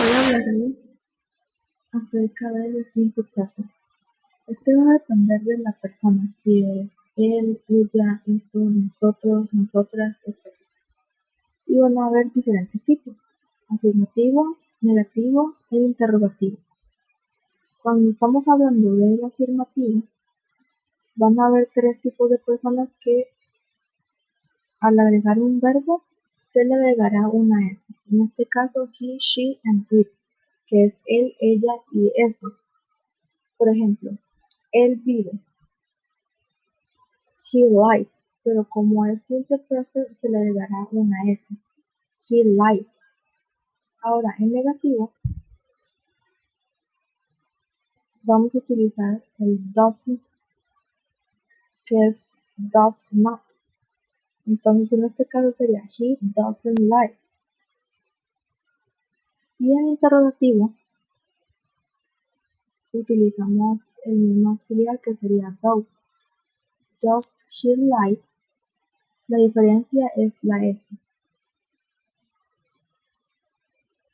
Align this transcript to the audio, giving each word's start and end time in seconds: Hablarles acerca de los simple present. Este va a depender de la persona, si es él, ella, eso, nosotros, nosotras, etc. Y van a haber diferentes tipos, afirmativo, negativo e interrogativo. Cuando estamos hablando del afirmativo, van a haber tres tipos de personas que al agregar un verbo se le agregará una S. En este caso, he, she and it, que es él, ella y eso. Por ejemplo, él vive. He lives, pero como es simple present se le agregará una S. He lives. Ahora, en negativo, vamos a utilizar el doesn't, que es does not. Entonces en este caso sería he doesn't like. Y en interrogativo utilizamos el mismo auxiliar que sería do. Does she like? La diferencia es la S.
Hablarles 0.00 0.76
acerca 1.92 2.50
de 2.52 2.70
los 2.70 2.88
simple 2.88 3.22
present. 3.34 3.70
Este 4.46 4.74
va 4.74 4.82
a 4.90 4.92
depender 4.94 5.42
de 5.42 5.58
la 5.58 5.72
persona, 5.72 6.32
si 6.32 6.62
es 6.62 6.90
él, 7.16 7.60
ella, 7.68 8.22
eso, 8.26 8.58
nosotros, 8.60 9.52
nosotras, 9.52 10.16
etc. 10.24 10.54
Y 11.66 11.78
van 11.78 11.98
a 11.98 12.06
haber 12.06 12.32
diferentes 12.32 12.82
tipos, 12.82 13.14
afirmativo, 13.68 14.56
negativo 14.80 15.56
e 15.70 15.76
interrogativo. 15.76 16.56
Cuando 17.82 18.10
estamos 18.10 18.48
hablando 18.48 18.94
del 18.94 19.22
afirmativo, 19.22 20.02
van 21.16 21.38
a 21.38 21.46
haber 21.46 21.68
tres 21.74 22.00
tipos 22.00 22.30
de 22.30 22.38
personas 22.38 22.96
que 23.04 23.26
al 24.80 24.98
agregar 24.98 25.38
un 25.38 25.60
verbo 25.60 26.02
se 26.48 26.64
le 26.64 26.74
agregará 26.74 27.28
una 27.28 27.70
S. 27.70 27.89
En 28.10 28.22
este 28.22 28.46
caso, 28.46 28.88
he, 28.98 29.18
she 29.18 29.60
and 29.64 29.86
it, 29.90 30.08
que 30.66 30.84
es 30.86 31.00
él, 31.06 31.34
ella 31.40 31.72
y 31.92 32.12
eso. 32.16 32.48
Por 33.56 33.68
ejemplo, 33.68 34.10
él 34.72 34.96
vive. 34.96 35.32
He 37.52 37.68
lives, 37.68 38.10
pero 38.42 38.64
como 38.68 39.06
es 39.06 39.22
simple 39.22 39.58
present 39.58 40.14
se 40.14 40.28
le 40.28 40.38
agregará 40.38 40.88
una 40.92 41.16
S. 41.30 41.44
He 42.28 42.44
lives. 42.44 42.90
Ahora, 44.02 44.34
en 44.38 44.52
negativo, 44.52 45.12
vamos 48.22 48.54
a 48.54 48.58
utilizar 48.58 49.22
el 49.38 49.72
doesn't, 49.72 50.22
que 51.86 52.06
es 52.06 52.34
does 52.56 53.08
not. 53.12 53.40
Entonces 54.46 54.92
en 54.92 55.04
este 55.04 55.26
caso 55.26 55.52
sería 55.52 55.82
he 55.98 56.16
doesn't 56.20 56.78
like. 56.78 57.16
Y 59.60 59.70
en 59.76 59.88
interrogativo 59.88 60.72
utilizamos 62.92 63.80
el 64.06 64.16
mismo 64.16 64.50
auxiliar 64.52 64.98
que 65.00 65.14
sería 65.16 65.54
do. 65.62 65.86
Does 67.02 67.44
she 67.50 67.76
like? 67.76 68.22
La 69.28 69.36
diferencia 69.36 70.10
es 70.16 70.42
la 70.42 70.64
S. 70.64 70.82